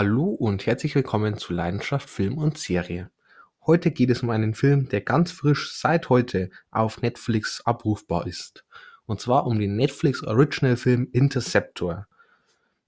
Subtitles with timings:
[0.00, 3.10] Hallo und herzlich willkommen zu Leidenschaft Film und Serie.
[3.66, 8.64] Heute geht es um einen Film, der ganz frisch seit heute auf Netflix abrufbar ist.
[9.06, 12.06] Und zwar um den Netflix Original Film Interceptor.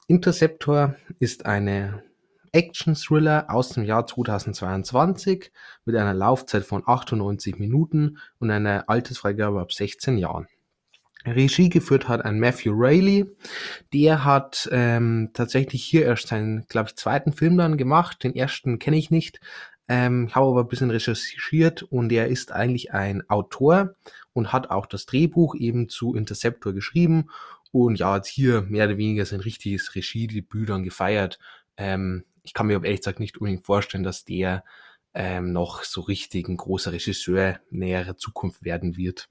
[0.06, 2.04] Interceptor ist eine
[2.52, 5.50] Action-Thriller aus dem Jahr 2022
[5.84, 10.46] mit einer Laufzeit von 98 Minuten und einer Altersfreigabe ab 16 Jahren.
[11.26, 13.26] Regie geführt hat ein Matthew Rayleigh.
[13.92, 18.24] Der hat ähm, tatsächlich hier erst seinen, glaube ich, zweiten Film dann gemacht.
[18.24, 19.40] Den ersten kenne ich nicht.
[19.88, 23.94] Ähm, ich habe aber ein bisschen recherchiert und er ist eigentlich ein Autor
[24.32, 27.26] und hat auch das Drehbuch eben zu Interceptor geschrieben
[27.72, 31.38] und ja, hat hier mehr oder weniger sein richtiges Regiedebüt dann gefeiert.
[31.76, 34.64] Ähm, ich kann mir aber ehrlich gesagt nicht unbedingt vorstellen, dass der
[35.12, 39.28] ähm, noch so richtig ein großer Regisseur näherer Zukunft werden wird.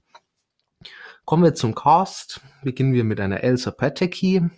[1.24, 2.40] Kommen wir zum Cast.
[2.62, 4.48] Beginnen wir mit einer Elsa Pataki.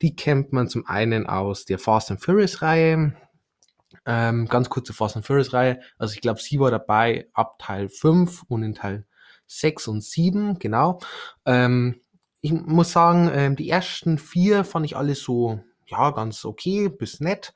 [0.00, 3.14] Die kennt man zum einen aus der Fast and Furious Reihe.
[4.06, 5.80] Ähm, ganz kurze Fast and Furious Reihe.
[5.98, 9.06] Also ich glaube, sie war dabei ab Teil 5 und in Teil
[9.46, 11.00] 6 und 7, genau.
[11.44, 12.00] Ähm,
[12.40, 17.20] ich muss sagen, ähm, die ersten vier fand ich alle so, ja, ganz okay, bis
[17.20, 17.52] nett.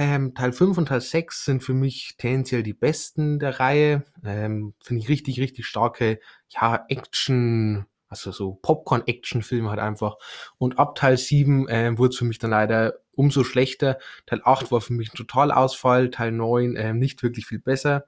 [0.00, 4.04] Ähm, Teil 5 und Teil 6 sind für mich tendenziell die besten der Reihe.
[4.24, 10.18] Ähm, Finde ich richtig, richtig starke, ja, Action, also so Popcorn-Action-Filme halt einfach.
[10.56, 13.98] Und ab Teil 7 äh, wurde es für mich dann leider umso schlechter.
[14.26, 18.04] Teil 8 war für mich ein Totalausfall, Teil 9 äh, nicht wirklich viel besser.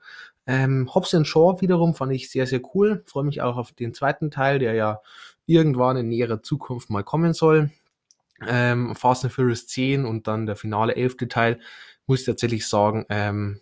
[0.47, 3.03] Ähm, Hobbs Shaw wiederum fand ich sehr, sehr cool.
[3.07, 5.01] Freue mich auch auf den zweiten Teil, der ja
[5.45, 7.73] irgendwann in näherer Zukunft mal kommen soll
[8.47, 11.61] ähm, Fast and Furious 10 und dann der finale elfte Teil,
[12.07, 13.61] muss ich tatsächlich sagen, ähm,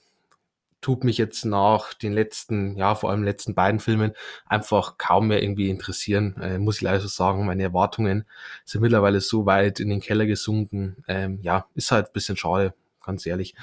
[0.80, 4.12] tut mich jetzt nach den letzten, ja, vor allem letzten beiden Filmen
[4.46, 6.36] einfach kaum mehr irgendwie interessieren.
[6.40, 8.24] Äh, muss ich leider so sagen, meine Erwartungen
[8.64, 11.04] sind mittlerweile so weit in den Keller gesunken.
[11.08, 13.54] Ähm, ja, ist halt bisschen schade, ganz ehrlich.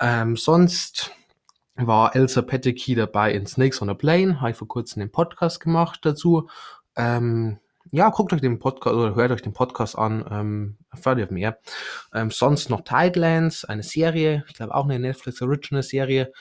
[0.00, 1.10] Ähm, sonst
[1.74, 5.60] war Elsa Petticky dabei in Snakes on a Plane, habe ich vor kurzem einen Podcast
[5.60, 6.48] gemacht dazu.
[6.96, 7.58] Ähm,
[7.90, 11.58] ja, guckt euch den Podcast oder hört euch den Podcast an, ähm, erfahrt ihr mehr.
[12.14, 16.32] Ähm, sonst noch Tidelands, eine Serie, ich glaube auch eine Netflix Original Serie.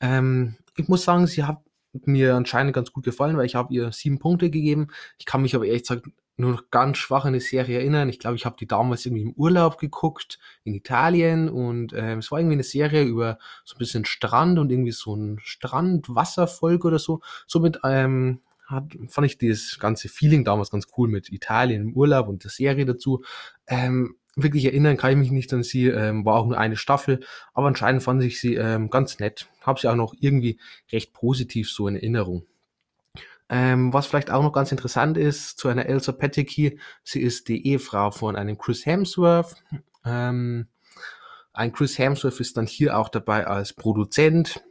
[0.00, 1.58] Ähm, ich muss sagen, sie hat
[2.04, 4.88] mir anscheinend ganz gut gefallen, weil ich habe ihr sieben Punkte gegeben.
[5.18, 6.06] Ich kann mich aber ehrlich gesagt
[6.38, 8.10] nur noch ganz schwach an die Serie erinnern.
[8.10, 12.30] Ich glaube, ich habe die damals irgendwie im Urlaub geguckt in Italien und ähm, es
[12.30, 16.98] war irgendwie eine Serie über so ein bisschen Strand und irgendwie so ein Strandwasserfolge oder
[16.98, 17.20] so.
[17.46, 22.28] Somit ähm, hat, fand ich dieses ganze Feeling damals ganz cool mit Italien im Urlaub
[22.28, 23.22] und der Serie dazu.
[23.66, 27.20] Ähm, wirklich erinnern kann ich mich nicht an sie, ähm, war auch nur eine Staffel,
[27.54, 29.48] aber anscheinend fand ich sie ähm, ganz nett.
[29.62, 30.58] Habe sie auch noch irgendwie
[30.92, 32.44] recht positiv so in Erinnerung.
[33.48, 37.66] Ähm, was vielleicht auch noch ganz interessant ist zu einer Elsa Petticky, sie ist die
[37.66, 39.54] Ehefrau von einem Chris Hemsworth.
[40.04, 40.66] Ähm,
[41.52, 44.62] ein Chris Hemsworth ist dann hier auch dabei als Produzent.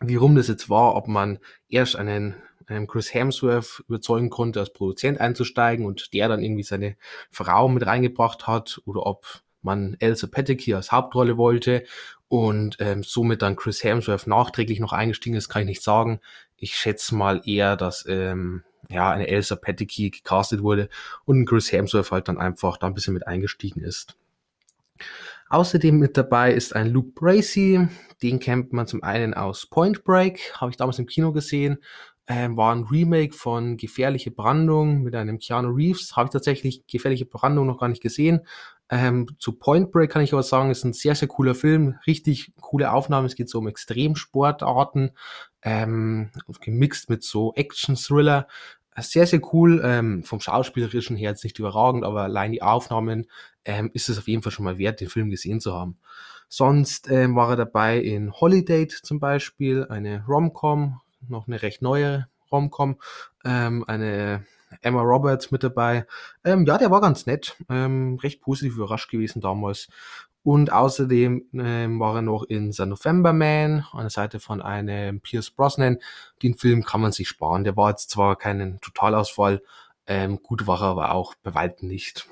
[0.00, 2.34] Wie rum das jetzt war, ob man erst einen
[2.68, 6.96] ähm, Chris Hemsworth überzeugen konnte, als Produzent einzusteigen und der dann irgendwie seine
[7.30, 11.84] Frau mit reingebracht hat oder ob man Elsa Petticky als Hauptrolle wollte
[12.28, 16.20] und ähm, somit dann Chris Hemsworth nachträglich noch eingestiegen ist, kann ich nicht sagen.
[16.56, 20.88] Ich schätze mal eher, dass ähm, ja eine Elsa Petticky gecastet wurde
[21.24, 24.16] und Chris Hemsworth halt dann einfach da ein bisschen mit eingestiegen ist.
[25.48, 27.88] Außerdem mit dabei ist ein Luke Bracey,
[28.22, 31.78] den kennt man zum einen aus Point Break, habe ich damals im Kino gesehen
[32.26, 36.16] ähm, war ein Remake von Gefährliche Brandung mit einem Keanu Reeves.
[36.16, 38.40] Habe ich tatsächlich Gefährliche Brandung noch gar nicht gesehen.
[38.90, 41.96] Ähm, zu Point Break kann ich aber sagen, ist ein sehr, sehr cooler Film.
[42.06, 43.26] Richtig coole Aufnahmen.
[43.26, 45.12] Es geht so um Extremsportarten,
[45.62, 46.30] ähm,
[46.60, 48.46] gemixt mit so Action-Thriller.
[48.96, 49.82] Sehr, sehr cool.
[49.84, 53.26] Ähm, vom Schauspielerischen her jetzt nicht überragend, aber allein die Aufnahmen
[53.64, 55.98] ähm, ist es auf jeden Fall schon mal wert, den Film gesehen zu haben.
[56.48, 62.28] Sonst ähm, war er dabei in Holiday zum Beispiel, eine Rom-Com, noch eine recht neue
[62.50, 63.00] Romcom,
[63.44, 64.46] ähm, eine
[64.80, 66.06] Emma Roberts mit dabei.
[66.44, 69.88] Ähm, ja, der war ganz nett, ähm, recht positiv überrascht gewesen damals.
[70.42, 75.20] Und außerdem ähm, war er noch in The November Man an der Seite von einem
[75.20, 75.98] Pierce Brosnan.
[76.42, 77.64] Den Film kann man sich sparen.
[77.64, 79.62] Der war jetzt zwar kein Totalausfall,
[80.06, 82.28] ähm, gut war er aber auch bei weitem nicht.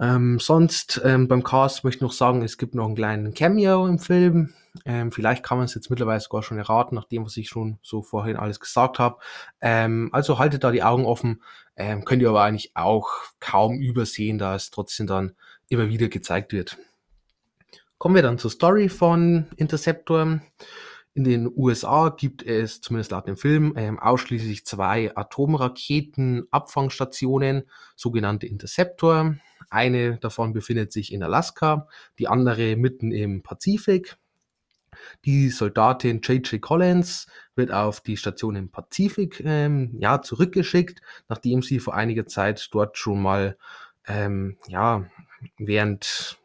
[0.00, 3.86] Ähm, sonst ähm, beim Cast möchte ich noch sagen, es gibt noch einen kleinen Cameo
[3.86, 4.54] im Film.
[4.86, 7.78] Ähm, vielleicht kann man es jetzt mittlerweile sogar schon erraten, nach dem, was ich schon
[7.82, 9.18] so vorhin alles gesagt habe.
[9.60, 11.42] Ähm, also haltet da die Augen offen.
[11.76, 13.08] Ähm, könnt ihr aber eigentlich auch
[13.40, 15.34] kaum übersehen, da es trotzdem dann
[15.68, 16.78] immer wieder gezeigt wird.
[17.98, 20.40] Kommen wir dann zur Story von Interceptor.
[21.14, 27.64] In den USA gibt es, zumindest laut dem Film, ähm, ausschließlich zwei Atomraketenabfangstationen,
[27.96, 29.34] sogenannte Interceptor.
[29.70, 34.18] Eine davon befindet sich in Alaska, die andere mitten im Pazifik.
[35.24, 36.60] Die Soldatin J.J.
[36.60, 42.68] Collins wird auf die Station im Pazifik ähm, ja, zurückgeschickt, nachdem sie vor einiger Zeit
[42.72, 43.56] dort schon mal
[44.06, 45.06] ähm, ja,
[45.58, 46.38] während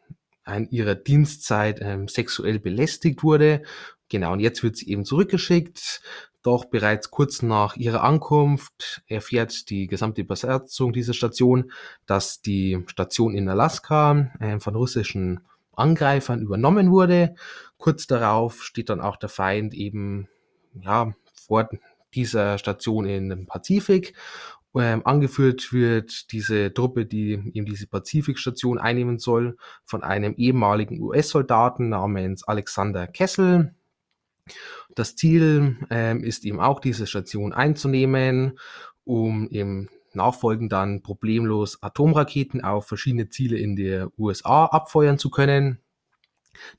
[0.44, 3.62] an ihrer Dienstzeit ähm, sexuell belästigt wurde.
[4.08, 6.00] Genau, und jetzt wird sie eben zurückgeschickt.
[6.42, 11.72] Doch bereits kurz nach ihrer Ankunft erfährt die gesamte Besatzung dieser Station,
[12.06, 15.40] dass die Station in Alaska äh, von russischen
[15.72, 17.34] Angreifern übernommen wurde.
[17.78, 20.28] Kurz darauf steht dann auch der Feind eben
[20.80, 21.68] ja, vor
[22.14, 24.14] dieser Station in dem Pazifik.
[24.78, 31.88] Ähm, angeführt wird diese Truppe, die eben diese Pazifikstation einnehmen soll, von einem ehemaligen US-Soldaten
[31.88, 33.74] namens Alexander Kessel.
[34.94, 38.58] Das Ziel ähm, ist eben auch, diese Station einzunehmen,
[39.04, 45.80] um im Nachfolgend dann problemlos Atomraketen auf verschiedene Ziele in der USA abfeuern zu können.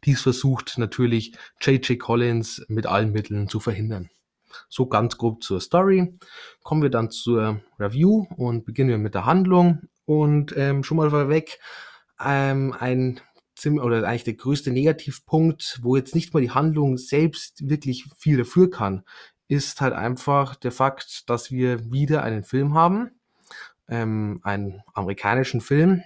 [0.04, 2.00] Dies versucht natürlich J.J.
[2.00, 4.10] Collins mit allen Mitteln zu verhindern.
[4.69, 6.18] So ganz grob zur Story.
[6.64, 9.84] Kommen wir dann zur Review und beginnen wir mit der Handlung.
[10.06, 11.60] Und ähm, schon mal vorweg,
[12.24, 13.19] ähm, ein
[13.57, 18.38] ziemlich, oder eigentlich der größte Negativpunkt, wo jetzt nicht mal die Handlung selbst wirklich viel
[18.38, 19.04] dafür kann,
[19.48, 23.12] ist halt einfach der Fakt, dass wir wieder einen Film haben,
[23.89, 26.04] ähm, einen amerikanischen Film,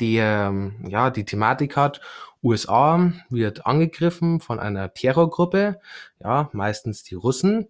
[0.00, 2.00] der ja die Thematik hat
[2.46, 5.80] USA wird angegriffen von einer Terrorgruppe,
[6.20, 7.68] ja, meistens die Russen.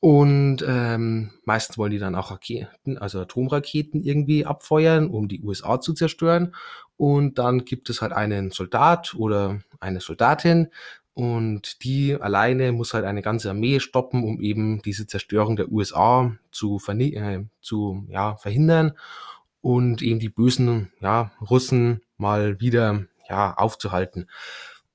[0.00, 5.78] Und ähm, meistens wollen die dann auch Raketen, also Atomraketen irgendwie abfeuern, um die USA
[5.80, 6.54] zu zerstören.
[6.96, 10.68] Und dann gibt es halt einen Soldat oder eine Soldatin,
[11.20, 16.34] und die alleine muss halt eine ganze Armee stoppen, um eben diese Zerstörung der USA
[16.52, 18.92] zu, äh, zu ja, verhindern
[19.60, 24.28] und eben die bösen ja, Russen mal wieder ja, aufzuhalten.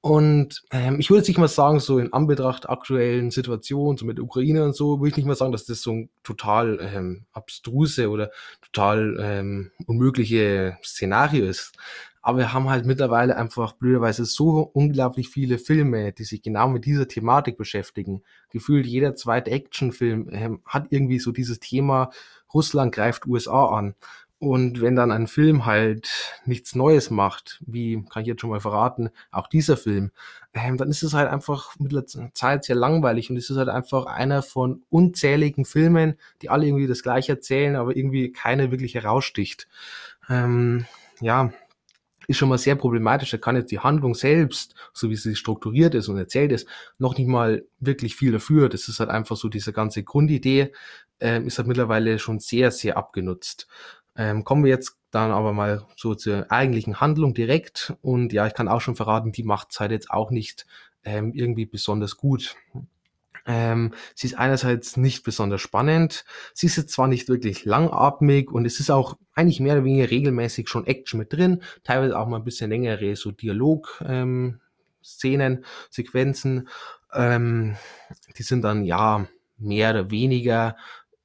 [0.05, 4.19] Und ähm, ich würde jetzt nicht mal sagen, so in Anbetracht aktuellen Situationen, so mit
[4.19, 8.07] Ukraine und so, würde ich nicht mal sagen, dass das so ein total ähm, abstruse
[8.11, 8.29] oder
[8.61, 11.73] total ähm, unmögliche Szenario ist.
[12.21, 16.85] Aber wir haben halt mittlerweile einfach blöderweise so unglaublich viele Filme, die sich genau mit
[16.85, 18.21] dieser Thematik beschäftigen.
[18.51, 22.11] Gefühlt jeder zweite Actionfilm ähm, hat irgendwie so dieses Thema,
[22.53, 23.95] Russland greift USA an.
[24.37, 28.59] Und wenn dann ein Film halt nichts Neues macht, wie kann ich jetzt schon mal
[28.59, 30.11] verraten, auch dieser Film,
[30.53, 33.69] ähm, dann ist es halt einfach mit der Zeit sehr langweilig und es ist halt
[33.69, 38.95] einfach einer von unzähligen Filmen, die alle irgendwie das gleiche erzählen, aber irgendwie keiner wirklich
[38.95, 39.67] heraussticht.
[40.29, 40.85] Ähm,
[41.21, 41.51] ja,
[42.27, 43.31] ist schon mal sehr problematisch.
[43.31, 46.67] Da kann jetzt die Handlung selbst, so wie sie strukturiert ist und erzählt ist,
[46.97, 48.69] noch nicht mal wirklich viel dafür.
[48.69, 50.71] Das ist halt einfach so diese ganze Grundidee,
[51.19, 53.67] ähm, ist halt mittlerweile schon sehr, sehr abgenutzt.
[54.17, 57.93] Ähm, kommen wir jetzt dann aber mal so zur eigentlichen Handlung direkt.
[58.01, 60.65] Und ja, ich kann auch schon verraten, die macht es halt jetzt auch nicht
[61.03, 62.55] ähm, irgendwie besonders gut.
[63.47, 66.25] Ähm, sie ist einerseits nicht besonders spannend,
[66.55, 70.09] sie ist jetzt zwar nicht wirklich langatmig und es ist auch eigentlich mehr oder weniger
[70.09, 74.03] regelmäßig schon Action mit drin, teilweise auch mal ein bisschen längere so Dialog.
[74.03, 74.61] Ähm,
[75.05, 76.67] Szenen, Sequenzen,
[77.13, 77.75] ähm,
[78.37, 79.27] die sind dann ja
[79.57, 80.75] mehr oder weniger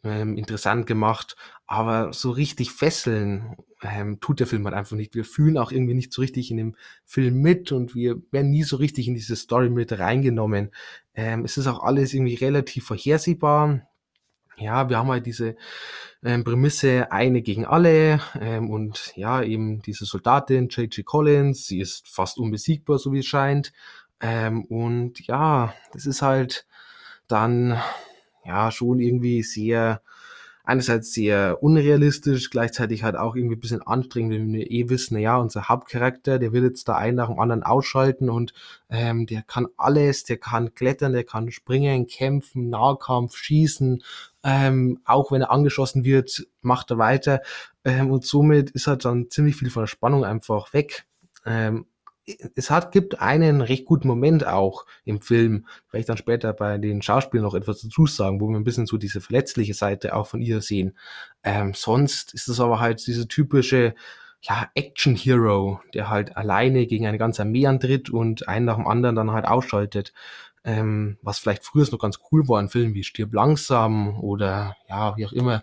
[0.03, 1.37] ähm, interessant gemacht,
[1.67, 5.15] aber so richtig fesseln ähm, tut der Film halt einfach nicht.
[5.15, 8.63] Wir fühlen auch irgendwie nicht so richtig in dem Film mit und wir werden nie
[8.63, 10.71] so richtig in diese Story mit reingenommen.
[11.15, 13.83] Ähm, es ist auch alles irgendwie relativ vorhersehbar.
[14.57, 15.57] Ja, wir haben halt diese
[16.23, 21.05] ähm, Prämisse eine gegen alle ähm, und ja, eben diese Soldatin J.J.
[21.05, 23.73] Collins, sie ist fast unbesiegbar, so wie es scheint.
[24.21, 26.67] Ähm, und ja, das ist halt
[27.27, 27.81] dann
[28.51, 30.03] ja schon irgendwie sehr
[30.65, 35.37] einerseits sehr unrealistisch, gleichzeitig halt auch irgendwie ein bisschen anstrengend, wenn wir eh wissen, naja,
[35.37, 38.53] unser Hauptcharakter, der will jetzt da einen nach dem anderen ausschalten und
[38.89, 44.03] ähm, der kann alles, der kann klettern, der kann springen, kämpfen, Nahkampf, schießen,
[44.45, 47.41] ähm, auch wenn er angeschossen wird, macht er weiter
[47.85, 51.05] ähm, und somit ist halt dann ziemlich viel von der Spannung einfach weg.
[51.45, 51.87] Ähm,
[52.55, 56.79] es hat, gibt einen recht guten Moment auch im Film, werde ich dann später bei
[56.79, 60.27] den Schauspielern noch etwas dazu sagen, wo wir ein bisschen so diese verletzliche Seite auch
[60.27, 60.97] von ihr sehen.
[61.43, 63.95] Ähm, sonst ist es aber halt diese typische
[64.43, 68.87] ja, Action Hero, der halt alleine gegen eine ganze Armee antritt und einen nach dem
[68.87, 70.13] anderen dann halt ausschaltet.
[70.63, 75.17] Ähm, was vielleicht früher noch ganz cool war, ein Film wie Stirb langsam oder ja,
[75.17, 75.63] wie auch immer.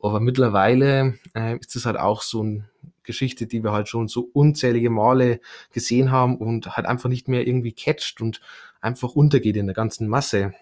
[0.00, 2.68] Aber mittlerweile äh, ist es halt auch so ein
[3.08, 5.40] Geschichte, die wir halt schon so unzählige Male
[5.72, 8.40] gesehen haben und halt einfach nicht mehr irgendwie catcht und
[8.80, 10.54] einfach untergeht in der ganzen Masse.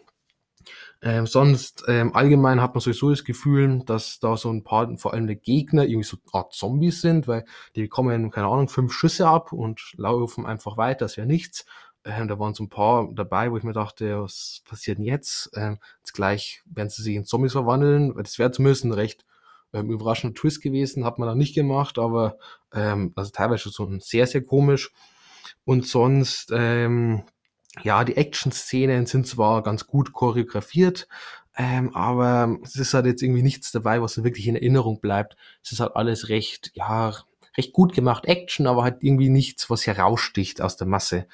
[1.03, 5.13] Ähm, sonst ähm, allgemein hat man sowieso das Gefühl, dass da so ein paar, vor
[5.13, 8.93] allem die Gegner, irgendwie so eine Art Zombies sind, weil die bekommen, keine Ahnung, fünf
[8.93, 11.67] Schüsse ab und laufen einfach weiter, das wäre nichts.
[12.05, 15.51] Ähm, da waren so ein paar dabei, wo ich mir dachte, was passiert denn jetzt?
[15.55, 18.15] Ähm, jetzt gleich werden sie sich in Zombies verwandeln.
[18.17, 19.25] Das wäre zumindest ein recht
[19.73, 22.39] ähm, überraschender Twist gewesen, hat man da nicht gemacht, aber
[22.73, 24.93] ähm, also teilweise ein sehr, sehr komisch.
[25.65, 27.25] Und sonst, ähm,
[27.83, 31.09] ja, die Action-Szenen sind zwar ganz gut choreografiert,
[31.57, 35.37] ähm, aber es ist halt jetzt irgendwie nichts dabei, was wirklich in Erinnerung bleibt.
[35.63, 37.15] Es ist halt alles recht, ja,
[37.57, 41.27] recht gut gemacht Action, aber halt irgendwie nichts, was heraussticht aus der Masse.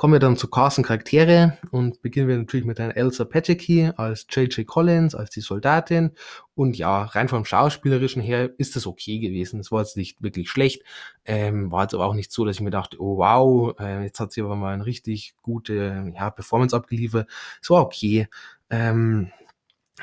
[0.00, 4.26] Kommen wir dann zu Carson Charaktere und beginnen wir natürlich mit einer Elsa Pataki als
[4.30, 4.66] J.J.
[4.66, 6.12] Collins, als die Soldatin.
[6.54, 9.60] Und ja, rein vom Schauspielerischen her ist das okay gewesen.
[9.60, 10.84] Es war jetzt nicht wirklich schlecht.
[11.26, 14.18] Ähm, war jetzt aber auch nicht so, dass ich mir dachte, oh wow, äh, jetzt
[14.20, 17.28] hat sie aber mal eine richtig gute ja, Performance abgeliefert.
[17.60, 18.26] Es war okay.
[18.70, 19.30] Ähm,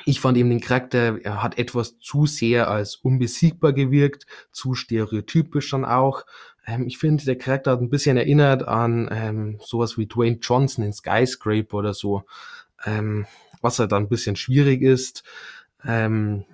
[0.05, 5.71] ich fand eben den Charakter, er hat etwas zu sehr als unbesiegbar gewirkt, zu stereotypisch
[5.71, 6.23] dann auch.
[6.67, 10.83] Ähm, ich finde, der Charakter hat ein bisschen erinnert an ähm, sowas wie Dwayne Johnson
[10.83, 12.23] in Skyscraper oder so,
[12.85, 13.25] ähm,
[13.61, 15.23] was halt dann ein bisschen schwierig ist.
[15.85, 16.45] Ähm,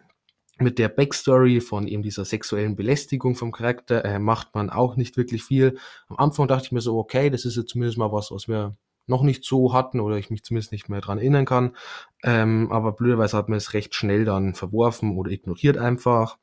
[0.60, 5.18] mit der Backstory von eben dieser sexuellen Belästigung vom Charakter äh, macht man auch nicht
[5.18, 5.78] wirklich viel.
[6.08, 8.76] Am Anfang dachte ich mir so, okay, das ist jetzt zumindest mal was, was wir
[9.08, 11.76] noch nicht so hatten oder ich mich zumindest nicht mehr dran erinnern kann.
[12.24, 16.38] Ähm, aber blöderweise hat man es recht schnell dann verworfen oder ignoriert einfach.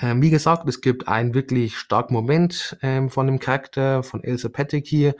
[0.00, 4.48] Ähm, wie gesagt, es gibt einen wirklich starken Moment ähm, von dem Charakter von Elsa
[4.48, 5.12] Pataki,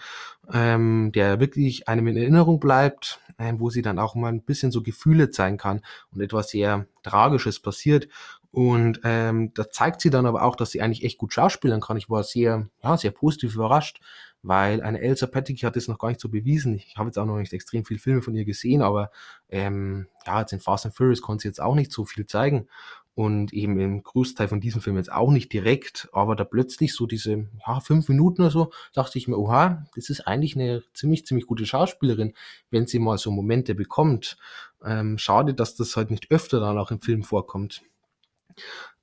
[0.52, 4.70] ähm, der wirklich einem in Erinnerung bleibt, ähm, wo sie dann auch mal ein bisschen
[4.70, 5.80] so Gefühle zeigen kann
[6.12, 8.08] und etwas sehr Tragisches passiert.
[8.50, 11.96] Und ähm, da zeigt sie dann aber auch, dass sie eigentlich echt gut schauspielern kann.
[11.96, 14.00] Ich war sehr, ja, sehr positiv überrascht,
[14.42, 16.74] weil eine Elsa Pataki hat das noch gar nicht so bewiesen.
[16.74, 19.10] Ich habe jetzt auch noch nicht extrem viele Filme von ihr gesehen, aber
[19.50, 22.68] ähm, ja, jetzt in Fast and Furious konnte sie jetzt auch nicht so viel zeigen
[23.18, 27.04] und eben im Großteil von diesem Film jetzt auch nicht direkt, aber da plötzlich so
[27.04, 31.26] diese ja, fünf Minuten oder so, dachte ich mir, oha, das ist eigentlich eine ziemlich,
[31.26, 32.34] ziemlich gute Schauspielerin,
[32.70, 34.36] wenn sie mal so Momente bekommt.
[34.84, 37.82] Ähm, schade, dass das halt nicht öfter dann auch im Film vorkommt.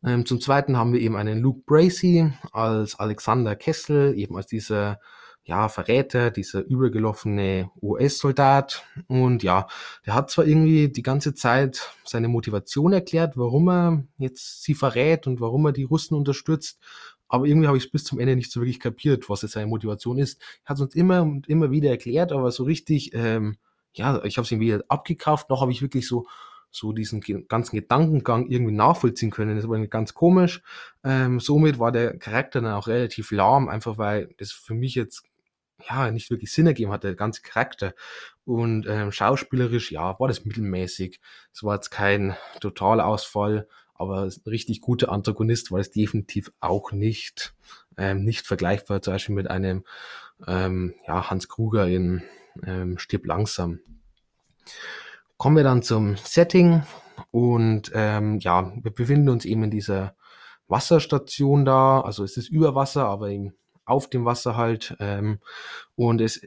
[0.02, 5.02] Ähm, zum Zweiten haben wir eben einen Luke Bracey als Alexander Kessel, eben als dieser
[5.46, 8.84] ja, Verräter, dieser übergelaufene US-Soldat.
[9.08, 9.68] Und ja,
[10.06, 15.28] der hat zwar irgendwie die ganze Zeit seine Motivation erklärt, warum er jetzt sie verrät
[15.28, 16.80] und warum er die Russen unterstützt.
[17.28, 19.68] Aber irgendwie habe ich es bis zum Ende nicht so wirklich kapiert, was jetzt seine
[19.68, 20.42] Motivation ist.
[20.64, 23.58] Er hat es uns immer und immer wieder erklärt, aber so richtig, ähm,
[23.94, 25.50] ja, ich habe es ihm wieder abgekauft.
[25.50, 26.26] Noch habe ich wirklich so
[26.72, 29.56] so diesen ganzen Gedankengang irgendwie nachvollziehen können.
[29.56, 30.62] Das war ganz komisch.
[31.06, 35.24] Ähm, somit war der Charakter dann auch relativ lahm, einfach weil das für mich jetzt
[35.90, 37.94] ja, nicht wirklich Sinn ergeben hat, der ganze Charakter.
[38.46, 41.20] Und ähm, schauspielerisch, ja, war das mittelmäßig.
[41.54, 46.92] Es war jetzt kein totaler Ausfall, aber ein richtig guter Antagonist war es definitiv auch
[46.92, 47.54] nicht.
[47.98, 49.86] Ähm, nicht vergleichbar zum Beispiel mit einem
[50.48, 52.24] ähm, ja, Hans Kruger in
[52.66, 53.80] ähm, Stirb langsam.
[55.38, 56.84] Kommen wir dann zum Setting
[57.32, 60.16] und ähm, ja, wir befinden uns eben in dieser
[60.68, 63.54] Wasserstation da, also es ist über Wasser, aber eben
[63.86, 64.96] auf dem Wasser halt.
[65.00, 65.40] Ähm,
[65.96, 66.42] und es,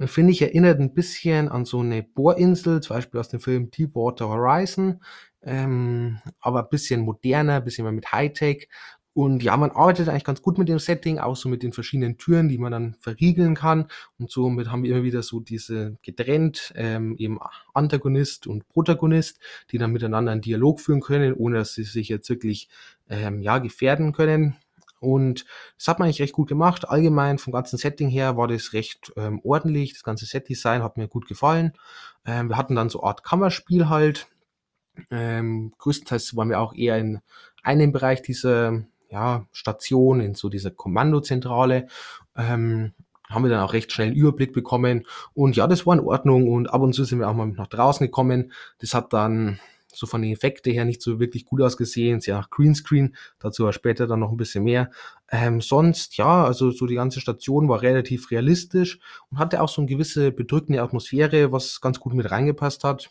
[0.00, 4.28] finde ich, erinnert ein bisschen an so eine Bohrinsel, zum Beispiel aus dem Film Deepwater
[4.28, 5.02] Horizon,
[5.42, 8.68] ähm, aber ein bisschen moderner, ein bisschen mehr mit Hightech.
[9.14, 12.16] Und ja, man arbeitet eigentlich ganz gut mit dem Setting, auch so mit den verschiedenen
[12.16, 13.88] Türen, die man dann verriegeln kann.
[14.18, 17.38] Und somit haben wir immer wieder so diese getrennt, ähm, eben
[17.74, 19.38] Antagonist und Protagonist,
[19.70, 22.70] die dann miteinander einen Dialog führen können, ohne dass sie sich jetzt wirklich
[23.10, 24.56] ähm, ja, gefährden können.
[25.02, 25.44] Und
[25.76, 26.88] das hat man eigentlich recht gut gemacht.
[26.88, 29.92] Allgemein vom ganzen Setting her war das recht ähm, ordentlich.
[29.92, 31.72] Das ganze Setdesign hat mir gut gefallen.
[32.24, 34.28] Ähm, wir hatten dann so eine Art Kammerspiel halt.
[35.10, 37.20] Ähm, größtenteils waren wir auch eher in
[37.62, 41.88] einem Bereich dieser ja, Station, in so dieser Kommandozentrale.
[42.36, 42.92] Ähm,
[43.28, 45.06] haben wir dann auch recht schnell einen Überblick bekommen.
[45.34, 46.48] Und ja, das war in Ordnung.
[46.48, 48.52] Und ab und zu sind wir auch mal nach draußen gekommen.
[48.78, 49.58] Das hat dann
[49.92, 54.20] so von den Effekten her nicht so wirklich gut ausgesehen, nach Greenscreen, dazu später dann
[54.20, 54.90] noch ein bisschen mehr.
[55.30, 58.98] Ähm, sonst, ja, also so die ganze Station war relativ realistisch
[59.30, 63.10] und hatte auch so eine gewisse bedrückende Atmosphäre, was ganz gut mit reingepasst hat.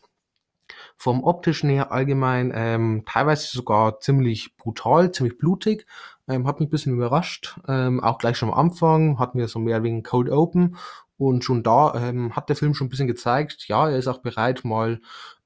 [0.96, 5.86] Vom optischen her allgemein ähm, teilweise sogar ziemlich brutal, ziemlich blutig.
[6.28, 7.60] Ähm, hat mich ein bisschen überrascht.
[7.68, 10.78] Ähm, auch gleich schon am Anfang hatten wir so mehr wegen Cold Open
[11.22, 14.24] und schon da ähm, hat der Film schon ein bisschen gezeigt, ja, er ist auch
[14.24, 15.02] bereit, mal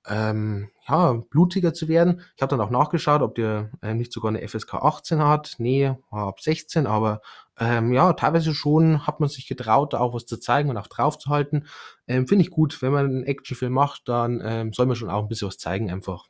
[0.07, 2.21] ähm, ja, blutiger zu werden.
[2.35, 5.55] Ich habe dann auch nachgeschaut, ob der ähm, nicht sogar eine FSK 18 hat.
[5.57, 7.21] Nee, war ab 16, aber
[7.57, 10.87] ähm, ja, teilweise schon hat man sich getraut, da auch was zu zeigen und auch
[10.87, 11.67] draufzuhalten.
[12.07, 15.23] Ähm, Finde ich gut, wenn man einen Actionfilm macht, dann ähm, soll man schon auch
[15.23, 16.27] ein bisschen was zeigen einfach.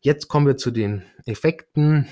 [0.00, 2.08] Jetzt kommen wir zu den Effekten.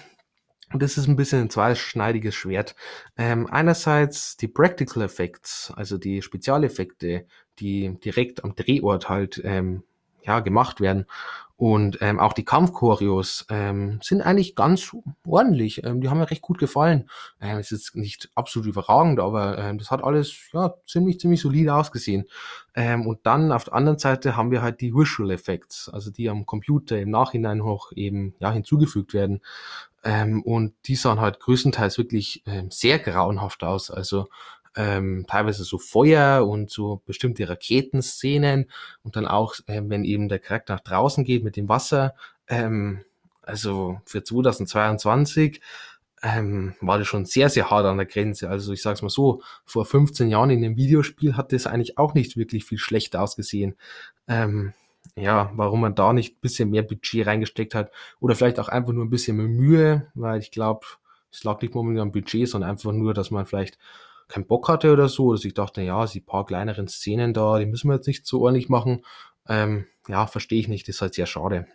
[0.70, 2.74] Und das ist ein bisschen ein zweischneidiges Schwert.
[3.16, 7.26] Ähm, einerseits die Practical Effects, also die Spezialeffekte,
[7.58, 9.82] die direkt am Drehort halt ähm,
[10.28, 11.06] ja, gemacht werden.
[11.56, 14.94] Und ähm, auch die Kampfchoreos ähm, sind eigentlich ganz
[15.26, 15.82] ordentlich.
[15.82, 17.10] Ähm, die haben mir recht gut gefallen.
[17.40, 22.26] Ähm, ist nicht absolut überragend, aber ähm, das hat alles ja ziemlich, ziemlich solide ausgesehen.
[22.76, 26.30] Ähm, und dann auf der anderen Seite haben wir halt die Visual Effects, also die
[26.30, 29.40] am Computer im Nachhinein noch eben ja hinzugefügt werden.
[30.04, 33.90] Ähm, und die sahen halt größtenteils wirklich ähm, sehr grauenhaft aus.
[33.90, 34.28] Also
[34.76, 38.70] ähm, teilweise so Feuer und so bestimmte Raketenszenen
[39.02, 42.14] und dann auch, ähm, wenn eben der Charakter nach draußen geht mit dem Wasser.
[42.48, 43.04] Ähm,
[43.42, 45.60] also für 2022
[46.22, 48.50] ähm, war das schon sehr, sehr hart an der Grenze.
[48.50, 52.14] Also ich sag's mal so, vor 15 Jahren in dem Videospiel hat das eigentlich auch
[52.14, 53.76] nicht wirklich viel schlechter ausgesehen.
[54.26, 54.74] Ähm,
[55.16, 58.92] ja, warum man da nicht ein bisschen mehr Budget reingesteckt hat oder vielleicht auch einfach
[58.92, 60.86] nur ein bisschen mehr Mühe, weil ich glaube,
[61.30, 63.78] es lag nicht momentan am Budget, sondern einfach nur, dass man vielleicht
[64.28, 65.32] keinen Bock hatte oder so.
[65.32, 68.42] Dass ich dachte, ja, die paar kleineren Szenen da, die müssen wir jetzt nicht so
[68.42, 69.04] ordentlich machen.
[69.48, 71.66] Ähm, ja, verstehe ich nicht, das ist halt sehr schade.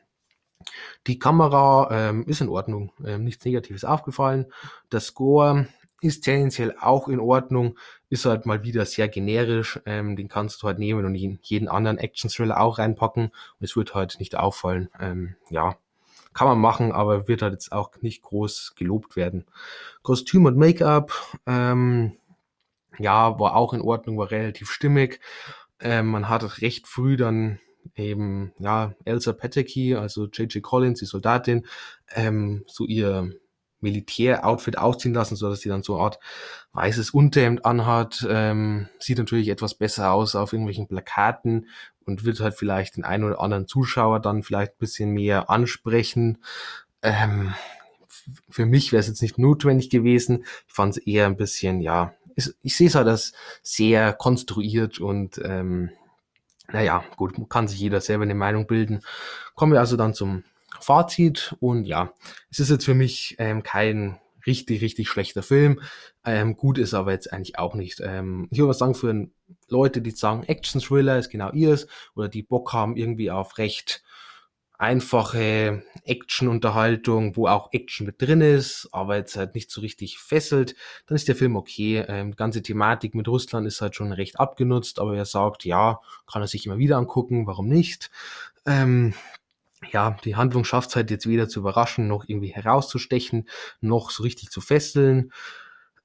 [1.08, 4.46] Die Kamera ähm, ist in Ordnung, ähm, nichts Negatives aufgefallen.
[4.92, 5.68] Der Score
[6.02, 7.78] ist tendenziell auch in Ordnung,
[8.10, 9.80] ist halt mal wieder sehr generisch.
[9.86, 13.96] Ähm, den kannst du halt nehmen und jeden anderen Action-Thriller auch reinpacken und es wird
[13.96, 14.90] halt nicht auffallen.
[15.00, 15.78] Ähm, ja,
[16.34, 19.46] kann man machen, aber wird halt jetzt auch nicht groß gelobt werden.
[20.02, 21.12] Kostüm und Make-up,
[21.46, 22.18] ähm,
[23.00, 25.20] ja, war auch in Ordnung, war relativ stimmig.
[25.80, 27.60] Ähm, man hat recht früh dann
[27.96, 30.64] eben, ja, Elsa Pataki, also J.J.
[30.64, 31.66] Collins, die Soldatin,
[32.14, 33.32] ähm, so ihr
[33.84, 36.20] Militär-Outfit ausziehen lassen, so dass sie dann so eine Art
[36.72, 38.26] weißes Unterhemd anhat.
[38.30, 41.68] Ähm, sieht natürlich etwas besser aus auf irgendwelchen Plakaten
[42.06, 46.40] und wird halt vielleicht den einen oder anderen Zuschauer dann vielleicht ein bisschen mehr ansprechen.
[47.02, 47.54] Ähm,
[48.50, 50.46] für mich wäre es jetzt nicht notwendig gewesen.
[50.68, 55.00] Ich fand es eher ein bisschen, ja, ich, ich sehe es halt als sehr konstruiert
[55.00, 55.92] und ähm,
[56.72, 59.02] naja, gut, kann sich jeder selber eine Meinung bilden.
[59.56, 60.44] Kommen wir also dann zum
[60.80, 62.14] Fazit und ja,
[62.50, 65.82] es ist jetzt für mich ähm, kein richtig, richtig schlechter Film.
[66.26, 68.02] Ähm, gut ist aber jetzt eigentlich auch nicht.
[68.02, 69.28] Ähm, ich würde mal sagen, für
[69.70, 74.04] Leute, die sagen, Action-Thriller ist genau ihrs oder die Bock haben irgendwie auf recht
[74.78, 80.76] einfache Action-Unterhaltung, wo auch Action mit drin ist, aber jetzt halt nicht so richtig fesselt,
[81.06, 82.04] dann ist der Film okay.
[82.08, 86.00] Ähm, die ganze Thematik mit Russland ist halt schon recht abgenutzt, aber wer sagt, ja,
[86.32, 88.10] kann er sich immer wieder angucken, warum nicht?
[88.66, 89.14] Ähm,
[89.92, 93.48] ja, die Handlung schafft es halt jetzt weder zu überraschen, noch irgendwie herauszustechen,
[93.82, 95.32] noch so richtig zu fesseln.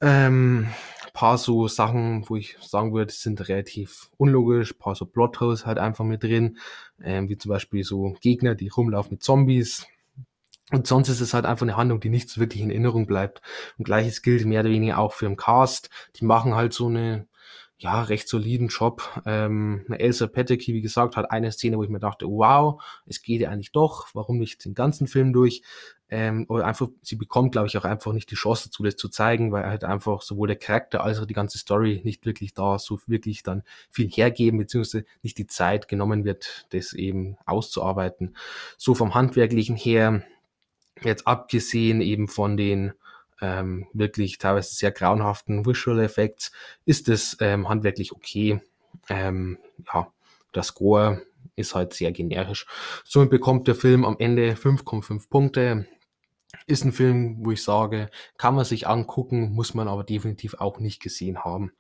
[0.01, 0.69] Ähm,
[1.13, 6.05] paar so Sachen, wo ich sagen würde, sind relativ unlogisch, paar so Plotholes halt einfach
[6.05, 6.59] mit drin,
[7.03, 9.87] ähm, wie zum Beispiel so Gegner, die rumlaufen mit Zombies.
[10.71, 13.41] Und sonst ist es halt einfach eine Handlung, die nicht so wirklich in Erinnerung bleibt.
[13.79, 15.91] Und gleiches gilt mehr oder weniger auch für den Cast.
[16.17, 17.27] Die machen halt so eine
[17.79, 19.23] ja, recht soliden Job.
[19.25, 23.41] Ähm, Elsa Pettecky, wie gesagt, hat eine Szene, wo ich mir dachte, wow, es geht
[23.41, 25.63] ja eigentlich doch, warum nicht den ganzen Film durch?
[26.11, 29.09] Ähm, oder einfach, sie bekommt, glaube ich, auch einfach nicht die Chance dazu, das zu
[29.09, 32.79] zeigen, weil halt einfach sowohl der Charakter als auch die ganze Story nicht wirklich da
[32.79, 38.35] so wirklich dann viel hergeben, beziehungsweise nicht die Zeit genommen wird, das eben auszuarbeiten.
[38.77, 40.25] So vom Handwerklichen her,
[41.05, 42.95] jetzt abgesehen eben von den
[43.41, 46.53] ähm, wirklich teilweise sehr grauenhaften Visual Effects,
[46.85, 48.61] ist es ähm, handwerklich okay.
[49.09, 49.59] Ähm,
[49.93, 50.13] ja,
[50.53, 51.23] das Score
[51.57, 52.67] ist halt sehr generisch.
[53.05, 55.87] Somit bekommt der Film am Ende 5,5 Punkte.
[56.67, 60.79] Ist ein Film, wo ich sage, kann man sich angucken, muss man aber definitiv auch
[60.79, 61.73] nicht gesehen haben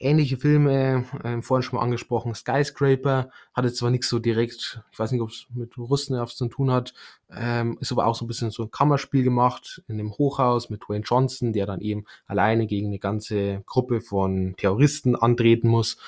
[0.00, 5.12] ähnliche Filme, äh, vorhin schon mal angesprochen, Skyscraper, hatte zwar nichts so direkt, ich weiß
[5.12, 6.94] nicht, ob es mit Russen zu tun hat,
[7.30, 10.82] ähm, ist aber auch so ein bisschen so ein Kammerspiel gemacht in dem Hochhaus mit
[10.82, 15.98] Dwayne Johnson, der dann eben alleine gegen eine ganze Gruppe von Terroristen antreten muss.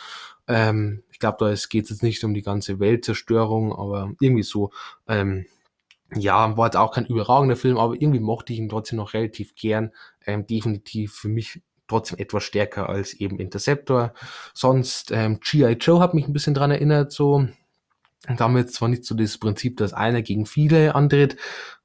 [0.48, 4.70] Ähm, ich glaube, da geht es jetzt nicht um die ganze Weltzerstörung, aber irgendwie so.
[5.06, 5.46] Ähm,
[6.14, 9.54] ja, war jetzt auch kein überragender Film, aber irgendwie mochte ich ihn trotzdem noch relativ
[9.54, 9.92] gern.
[10.26, 14.14] Ähm, definitiv für mich trotzdem etwas stärker als eben Interceptor.
[14.54, 15.74] Sonst, ähm, G.I.
[15.74, 17.46] Joe hat mich ein bisschen dran erinnert, so.
[18.36, 21.36] Damit zwar nicht so das Prinzip, dass einer gegen viele antritt,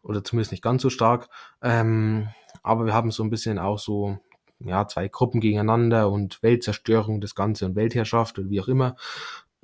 [0.04, 1.30] oder zumindest nicht ganz so stark,
[1.64, 2.30] ähm,
[2.62, 4.20] aber wir haben so ein bisschen auch so,
[4.60, 8.96] ja, zwei Gruppen gegeneinander und Weltzerstörung, das Ganze und Weltherrschaft oder wie auch immer.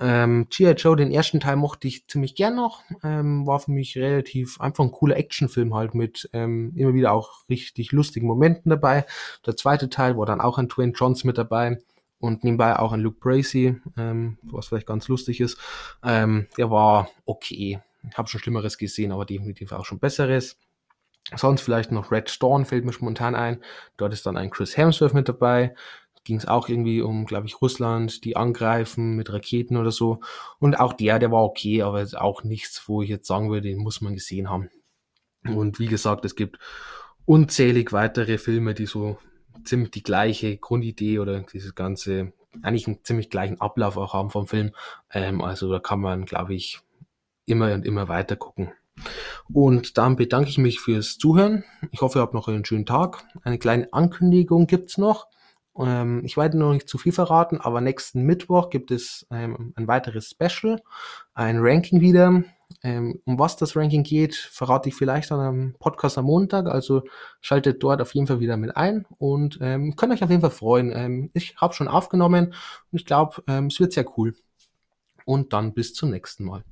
[0.00, 0.72] Ähm, G.I.
[0.72, 2.82] Joe, den ersten Teil mochte ich ziemlich gern noch.
[3.02, 7.48] Ähm, war für mich relativ einfach ein cooler Actionfilm halt mit ähm, immer wieder auch
[7.48, 9.06] richtig lustigen Momenten dabei.
[9.46, 11.78] Der zweite Teil war dann auch ein Twin Johns mit dabei
[12.18, 15.58] und nebenbei auch ein Luke Bracey, ähm, was vielleicht ganz lustig ist.
[16.02, 17.80] Ähm, der war okay.
[18.08, 20.58] Ich habe schon Schlimmeres gesehen, aber definitiv auch schon Besseres.
[21.34, 23.62] Sonst vielleicht noch Red Storm fällt mir spontan ein.
[23.96, 25.74] Dort ist dann ein Chris Hemsworth mit dabei.
[26.24, 30.20] Ging es auch irgendwie um, glaube ich, Russland, die angreifen mit Raketen oder so.
[30.58, 33.78] Und auch der, der war okay, aber auch nichts, wo ich jetzt sagen würde, den
[33.78, 34.70] muss man gesehen haben.
[35.46, 36.58] Und wie gesagt, es gibt
[37.26, 39.18] unzählig weitere Filme, die so
[39.64, 42.32] ziemlich die gleiche Grundidee oder dieses ganze,
[42.62, 44.72] eigentlich einen ziemlich gleichen Ablauf auch haben vom Film.
[45.12, 46.80] Ähm, also da kann man, glaube ich,
[47.46, 48.72] immer und immer weiter gucken.
[49.52, 51.64] Und dann bedanke ich mich fürs Zuhören.
[51.90, 53.24] Ich hoffe, ihr habt noch einen schönen Tag.
[53.42, 55.26] Eine kleine Ankündigung gibt's noch.
[55.78, 59.88] Ähm, ich werde noch nicht zu viel verraten, aber nächsten Mittwoch gibt es ähm, ein
[59.88, 60.80] weiteres Special,
[61.34, 62.44] ein Ranking wieder.
[62.82, 66.66] Ähm, um was das Ranking geht, verrate ich vielleicht an einem Podcast am Montag.
[66.66, 67.02] Also
[67.40, 70.50] schaltet dort auf jeden Fall wieder mit ein und ähm, könnt euch auf jeden Fall
[70.50, 70.92] freuen.
[70.94, 72.48] Ähm, ich habe schon aufgenommen
[72.92, 74.34] und ich glaube, ähm, es wird sehr cool.
[75.24, 76.64] Und dann bis zum nächsten Mal.